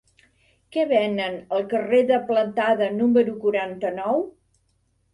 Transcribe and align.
Què 0.75 0.85
venen 0.91 1.37
al 1.59 1.67
carrer 1.75 2.01
de 2.13 2.19
Plantada 2.31 2.91
número 2.99 3.39
quaranta-nou? 3.47 4.29